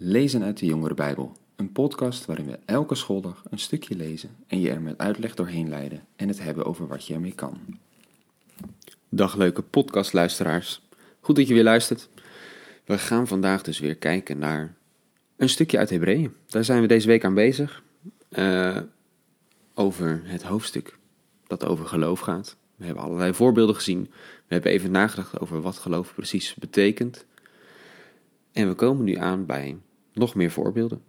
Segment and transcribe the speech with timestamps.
[0.00, 4.60] Lezen uit de Jongere Bijbel, een podcast waarin we elke schooldag een stukje lezen en
[4.60, 7.58] je er met uitleg doorheen leiden en het hebben over wat je ermee kan.
[9.08, 10.82] Dag leuke podcastluisteraars,
[11.20, 12.08] goed dat je weer luistert.
[12.84, 14.74] We gaan vandaag dus weer kijken naar
[15.36, 16.34] een stukje uit Hebreeën.
[16.46, 17.82] Daar zijn we deze week aan bezig,
[18.30, 18.80] uh,
[19.74, 20.98] over het hoofdstuk
[21.46, 22.56] dat over geloof gaat.
[22.76, 24.02] We hebben allerlei voorbeelden gezien,
[24.46, 27.26] we hebben even nagedacht over wat geloof precies betekent.
[28.52, 29.76] En we komen nu aan bij
[30.18, 31.02] nog meer voorbeelden.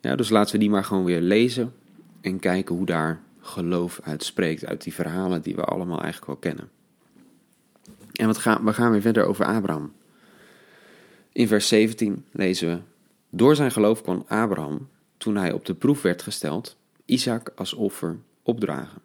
[0.00, 1.72] Ja, dus laten we die maar gewoon weer lezen
[2.20, 6.36] en kijken hoe daar geloof uit spreekt, uit die verhalen die we allemaal eigenlijk wel
[6.36, 6.70] kennen.
[8.12, 9.92] En wat gaan, we gaan weer verder over Abraham.
[11.32, 12.80] In vers 17 lezen we:
[13.30, 18.18] Door zijn geloof kon Abraham, toen hij op de proef werd gesteld, Isaac als offer
[18.42, 19.00] opdragen.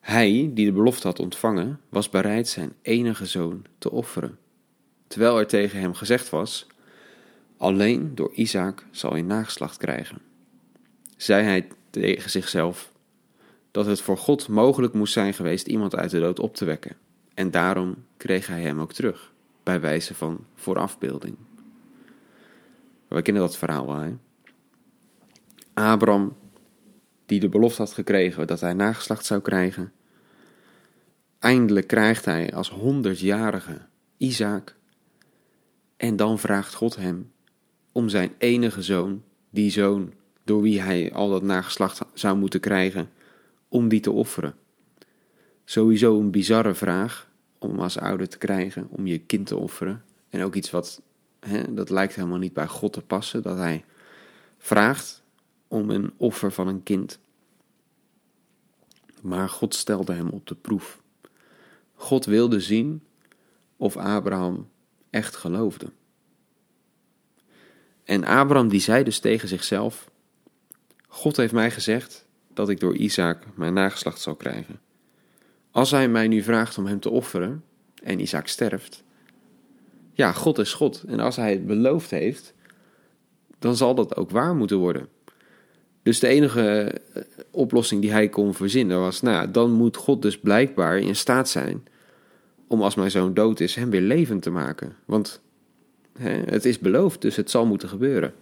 [0.00, 4.38] Hij, die de belofte had ontvangen, was bereid zijn enige zoon te offeren,
[5.06, 6.66] terwijl er tegen hem gezegd was:
[7.56, 10.18] Alleen door Isaac zal hij nageslacht krijgen.
[11.16, 12.92] Zei hij tegen zichzelf
[13.70, 16.96] dat het voor God mogelijk moest zijn geweest iemand uit de dood op te wekken,
[17.34, 19.32] en daarom kreeg hij hem ook terug,
[19.62, 21.36] bij wijze van voorafbeelding.
[23.08, 24.16] We kennen dat verhaal wel, hè?
[25.74, 26.36] Abraham,
[27.26, 29.92] die de belofte had gekregen dat hij nageslacht zou krijgen,
[31.38, 33.80] eindelijk krijgt hij als honderdjarige
[34.16, 34.76] Isaac,
[35.96, 37.32] en dan vraagt God hem
[37.96, 40.12] om zijn enige zoon, die zoon
[40.44, 43.10] door wie hij al dat nageslacht zou moeten krijgen,
[43.68, 44.54] om die te offeren.
[45.64, 50.04] Sowieso een bizarre vraag om als ouder te krijgen, om je kind te offeren.
[50.28, 51.02] En ook iets wat,
[51.40, 53.84] hè, dat lijkt helemaal niet bij God te passen, dat hij
[54.58, 55.22] vraagt
[55.68, 57.18] om een offer van een kind.
[59.22, 61.00] Maar God stelde hem op de proef.
[61.94, 63.02] God wilde zien
[63.76, 64.68] of Abraham
[65.10, 65.86] echt geloofde.
[68.06, 70.10] En Abraham die zei dus tegen zichzelf:
[71.08, 74.80] God heeft mij gezegd dat ik door Isaac mijn nageslacht zal krijgen.
[75.70, 77.64] Als hij mij nu vraagt om hem te offeren
[78.02, 79.02] en Isaac sterft,
[80.12, 81.04] ja, God is God.
[81.06, 82.54] En als hij het beloofd heeft,
[83.58, 85.08] dan zal dat ook waar moeten worden.
[86.02, 90.38] Dus de enige eh, oplossing die hij kon verzinnen was: nou, dan moet God dus
[90.38, 91.84] blijkbaar in staat zijn
[92.66, 94.96] om als mijn zoon dood is, hem weer levend te maken.
[95.04, 95.40] Want
[96.24, 98.34] het is beloofd, dus het zal moeten gebeuren.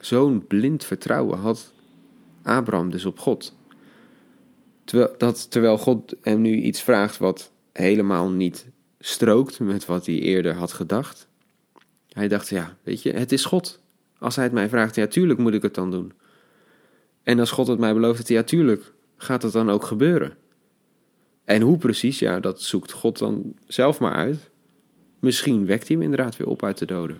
[0.00, 1.72] Zo'n blind vertrouwen had
[2.42, 3.56] Abraham dus op God.
[4.84, 8.66] Terwijl, dat, terwijl God hem nu iets vraagt wat helemaal niet
[8.98, 11.28] strookt met wat hij eerder had gedacht.
[12.08, 13.80] Hij dacht, ja, weet je, het is God.
[14.18, 16.12] Als hij het mij vraagt, ja, tuurlijk moet ik het dan doen.
[17.22, 20.36] En als God het mij belooft, ja, tuurlijk gaat het dan ook gebeuren.
[21.44, 24.49] En hoe precies, ja, dat zoekt God dan zelf maar uit.
[25.20, 27.18] Misschien wekt hij hem inderdaad weer op uit de doden.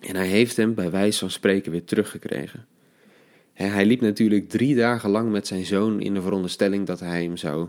[0.00, 2.66] En hij heeft hem bij wijze van spreken weer teruggekregen.
[3.52, 7.36] Hij liep natuurlijk drie dagen lang met zijn zoon in de veronderstelling dat hij hem
[7.36, 7.68] zou,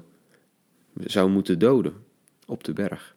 [1.00, 1.94] zou moeten doden
[2.46, 3.16] op de berg.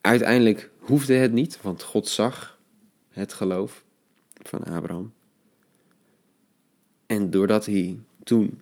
[0.00, 2.58] Uiteindelijk hoefde het niet, want God zag
[3.08, 3.84] het geloof
[4.42, 5.12] van Abraham.
[7.06, 8.60] En doordat hij toen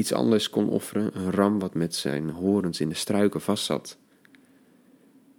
[0.00, 3.98] iets anders kon offeren, een ram wat met zijn horens in de struiken vastzat.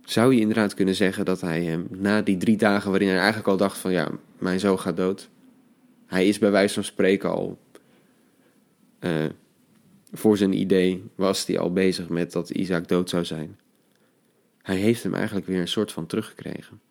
[0.04, 3.48] Zou je inderdaad kunnen zeggen dat hij hem na die drie dagen waarin hij eigenlijk
[3.48, 5.30] al dacht van ja, mijn zoon gaat dood.
[6.06, 7.60] Hij is bij wijze van spreken al
[9.00, 9.26] uh,
[10.12, 13.60] voor zijn idee was hij al bezig met dat Isaac dood zou zijn.
[14.62, 16.82] Hij heeft hem eigenlijk weer een soort van teruggekregen.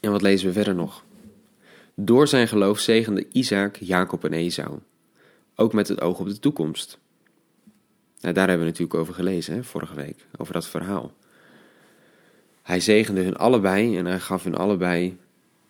[0.00, 1.04] En wat lezen we verder nog?
[1.94, 4.78] Door zijn geloof zegende Isaac, Jacob en Esau,
[5.54, 6.98] ook met het oog op de toekomst.
[8.20, 11.12] Nou, daar hebben we natuurlijk over gelezen, hè, vorige week, over dat verhaal.
[12.62, 15.18] Hij zegende hun allebei en hij gaf hun allebei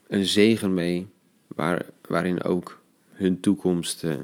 [0.06, 1.06] een zegen mee,
[1.46, 2.80] waar, waarin ook
[3.12, 4.14] hun toekomst uh,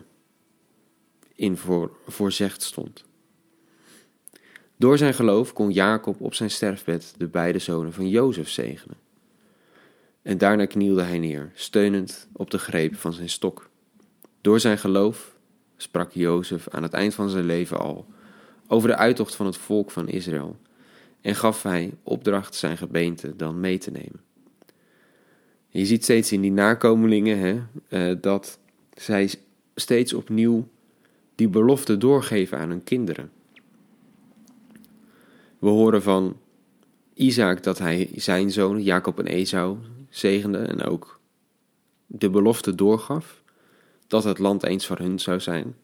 [1.34, 1.90] in voor,
[2.56, 3.04] stond.
[4.76, 8.96] Door zijn geloof kon Jacob op zijn sterfbed de beide zonen van Jozef zegenen.
[10.22, 13.70] En daarna knielde hij neer, steunend op de greep van zijn stok.
[14.40, 15.36] Door zijn geloof
[15.76, 18.06] sprak Jozef aan het eind van zijn leven al
[18.66, 20.56] over de uittocht van het volk van Israël
[21.20, 24.20] en gaf hij opdracht zijn gebeente dan mee te nemen.
[25.68, 28.58] Je ziet steeds in die nakomelingen hè, eh, dat
[28.94, 29.30] zij
[29.74, 30.68] steeds opnieuw
[31.34, 33.30] die belofte doorgeven aan hun kinderen.
[35.58, 36.36] We horen van
[37.14, 39.76] Isaac dat hij zijn zonen, Jacob en Esau,
[40.10, 41.21] zegende en ook
[42.07, 43.42] de belofte doorgaf
[44.07, 45.77] dat het land eens voor hun zou zijn.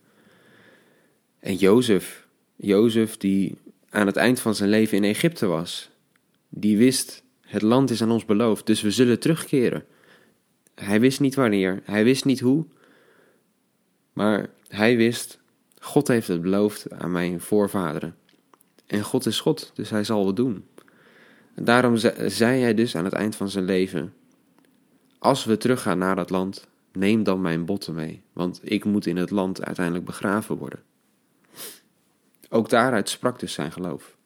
[1.38, 2.26] En Jozef,
[2.56, 3.58] Jozef die
[3.90, 5.90] aan het eind van zijn leven in Egypte was.
[6.48, 9.84] Die wist, het land is aan ons beloofd, dus we zullen terugkeren.
[10.74, 12.66] Hij wist niet wanneer, hij wist niet hoe,
[14.12, 15.38] maar hij wist,
[15.78, 18.16] God heeft het beloofd aan mijn voorvaderen.
[18.86, 20.64] En God is God, dus hij zal het doen.
[21.62, 24.14] Daarom zei hij dus aan het eind van zijn leven:
[25.18, 29.16] Als we teruggaan naar dat land, neem dan mijn botten mee, want ik moet in
[29.16, 30.82] het land uiteindelijk begraven worden.
[32.48, 34.16] Ook daaruit sprak dus zijn geloof.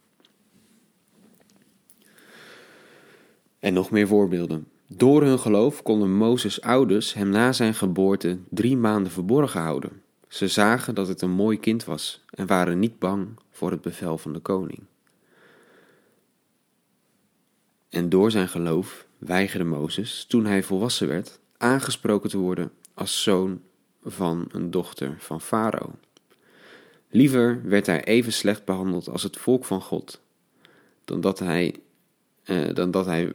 [3.59, 4.67] En nog meer voorbeelden.
[4.87, 10.03] Door hun geloof konden Mozes' ouders hem na zijn geboorte drie maanden verborgen houden.
[10.29, 14.19] Ze zagen dat het een mooi kind was en waren niet bang voor het bevel
[14.19, 14.81] van de koning.
[17.91, 23.61] En door zijn geloof weigerde Mozes, toen hij volwassen werd, aangesproken te worden als zoon
[24.05, 25.95] van een dochter van Farao.
[27.09, 30.21] Liever werd hij even slecht behandeld als het volk van God,
[31.05, 31.75] dan dat hij,
[32.43, 33.33] eh, dan dat hij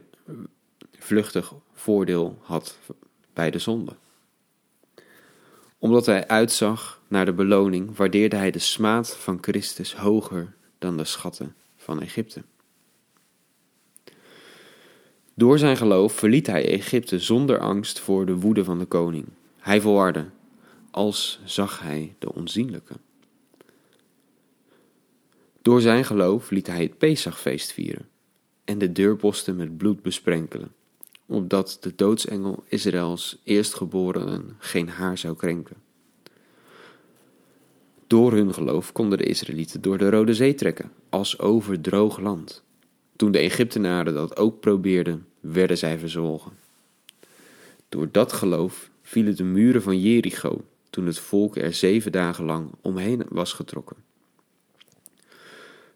[0.98, 2.78] vluchtig voordeel had
[3.32, 3.96] bij de zonde.
[5.78, 11.04] Omdat hij uitzag naar de beloning, waardeerde hij de smaad van Christus hoger dan de
[11.04, 12.42] schatten van Egypte.
[15.38, 19.24] Door zijn geloof verliet hij Egypte zonder angst voor de woede van de koning.
[19.58, 20.24] Hij volhardde,
[20.90, 22.94] als zag hij de onzienlijke.
[25.62, 28.08] Door zijn geloof liet hij het Pesachfeest vieren
[28.64, 30.72] en de deurposten met bloed besprenkelen,
[31.26, 35.76] opdat de doodsengel Israëls eerstgeborenen geen haar zou krenken.
[38.06, 42.64] Door hun geloof konden de Israëlieten door de Rode Zee trekken, als over droog land.
[43.16, 46.52] Toen de Egyptenaren dat ook probeerden, werden zij verzwolgen.
[47.88, 52.70] Door dat geloof vielen de muren van Jericho toen het volk er zeven dagen lang
[52.80, 53.96] omheen was getrokken.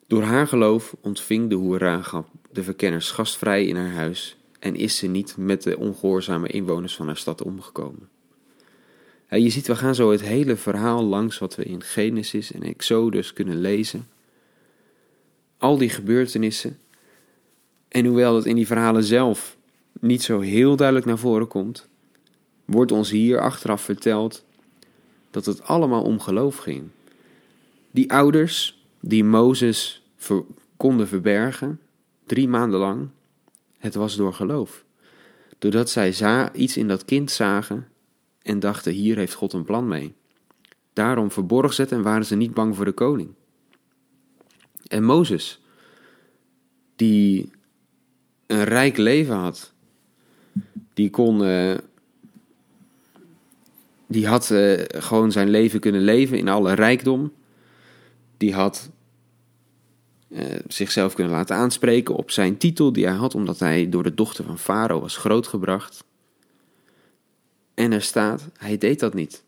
[0.06, 1.78] Door haar geloof ontving de hoer
[2.52, 7.06] de verkenners gastvrij in haar huis en is ze niet met de ongehoorzame inwoners van
[7.06, 8.08] haar stad omgekomen.
[9.28, 13.32] je ziet, we gaan zo het hele verhaal langs wat we in Genesis en Exodus
[13.32, 14.08] kunnen lezen.
[15.58, 16.78] Al die gebeurtenissen.
[17.90, 19.56] En hoewel het in die verhalen zelf
[20.00, 21.88] niet zo heel duidelijk naar voren komt,
[22.64, 24.44] wordt ons hier achteraf verteld
[25.30, 26.88] dat het allemaal om geloof ging.
[27.90, 30.02] Die ouders die Mozes
[30.76, 31.80] konden verbergen,
[32.26, 33.08] drie maanden lang,
[33.78, 34.84] het was door geloof.
[35.58, 37.88] Doordat zij iets in dat kind zagen
[38.42, 40.14] en dachten: hier heeft God een plan mee.
[40.92, 43.30] Daarom verborg ze het en waren ze niet bang voor de koning.
[44.86, 45.60] En Mozes,
[46.96, 47.50] die
[48.50, 49.72] een rijk leven had,
[50.94, 51.42] die kon.
[51.42, 51.74] Uh,
[54.06, 57.32] die had uh, gewoon zijn leven kunnen leven in alle rijkdom.
[58.36, 58.90] Die had
[60.28, 64.14] uh, zichzelf kunnen laten aanspreken op zijn titel die hij had, omdat hij door de
[64.14, 66.04] dochter van Farao was grootgebracht.
[67.74, 69.44] En er staat, hij deed dat niet.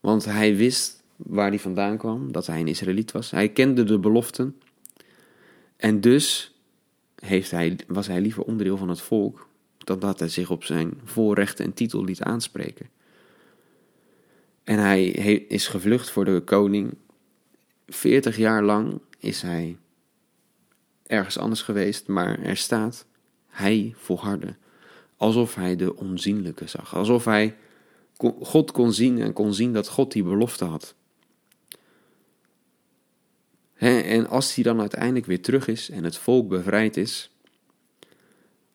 [0.00, 3.30] Want hij wist waar hij vandaan kwam, dat hij een Israëliet was.
[3.30, 4.60] Hij kende de beloften.
[5.76, 6.55] En dus
[7.16, 9.48] heeft hij, was hij liever onderdeel van het volk
[9.78, 12.88] dan dat hij zich op zijn voorrechten en titel liet aanspreken.
[14.64, 15.06] En hij
[15.48, 16.94] is gevlucht voor de koning.
[17.86, 19.76] Veertig jaar lang is hij
[21.06, 23.06] ergens anders geweest, maar er staat,
[23.48, 24.56] hij volhardde.
[25.16, 26.94] Alsof hij de onzienlijke zag.
[26.94, 27.56] Alsof hij
[28.40, 30.94] God kon zien en kon zien dat God die belofte had.
[33.76, 37.30] En als hij dan uiteindelijk weer terug is en het volk bevrijd is,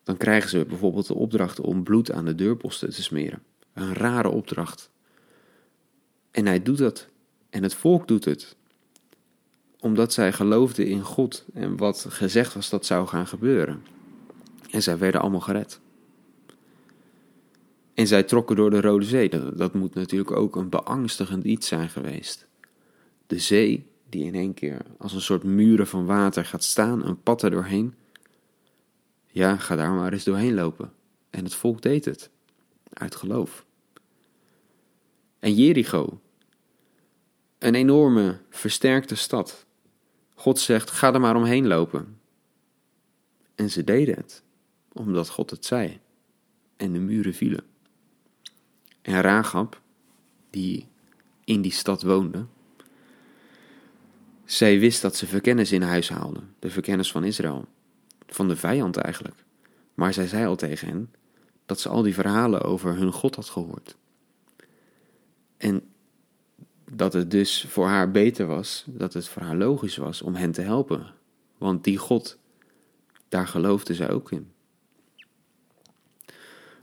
[0.04, 3.44] dan krijgen ze bijvoorbeeld de opdracht om bloed aan de deurposten te smeren.
[3.74, 4.90] Een rare opdracht.
[6.32, 7.08] En hij doet dat.
[7.50, 8.56] En het volk doet het
[9.82, 13.84] omdat zij geloofden in God en wat gezegd was dat zou gaan gebeuren.
[14.70, 15.80] En zij werden allemaal gered.
[17.94, 19.30] En zij trokken door de Rode Zee.
[19.56, 22.48] Dat moet natuurlijk ook een beangstigend iets zijn geweest.
[23.28, 27.22] De zee, die in één keer als een soort muren van water gaat staan, een
[27.22, 27.96] pad er doorheen.
[29.28, 30.94] Ja, ga daar maar eens doorheen lopen.
[31.30, 32.30] En het volk deed het,
[32.94, 33.66] uit geloof.
[35.40, 36.22] En Jericho,
[37.58, 39.66] een enorme, versterkte stad,
[40.36, 42.20] God zegt: ga er maar omheen lopen.
[43.56, 44.44] En ze deden het,
[44.92, 46.00] omdat God het zei.
[46.78, 47.64] En de muren vielen.
[49.02, 49.82] En Rahab,
[50.50, 50.88] die
[51.44, 52.46] in die stad woonde,
[54.52, 57.66] zij wist dat ze verkennis in huis haalden, de verkennis van Israël,
[58.28, 59.44] van de vijand eigenlijk.
[59.94, 61.14] Maar zij zei al tegen hen
[61.66, 63.96] dat ze al die verhalen over hun God had gehoord.
[65.58, 65.84] En
[66.92, 70.52] dat het dus voor haar beter was, dat het voor haar logisch was om hen
[70.52, 71.14] te helpen.
[71.58, 72.38] Want die God,
[73.30, 74.52] daar geloofde zij ook in.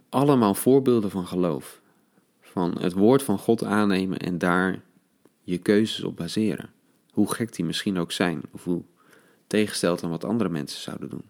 [0.09, 1.81] Allemaal voorbeelden van geloof.
[2.41, 4.81] Van het woord van God aannemen en daar
[5.43, 6.77] je keuzes op baseren.
[7.19, 8.83] Hoe gek die misschien ook zijn, of hoe
[9.47, 11.23] tegengesteld aan wat andere mensen zouden doen.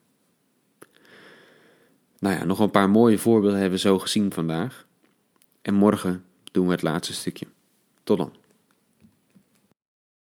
[2.18, 4.86] Nou ja, nog een paar mooie voorbeelden hebben we zo gezien vandaag.
[5.62, 7.46] En morgen doen we het laatste stukje.
[8.02, 8.32] Tot dan.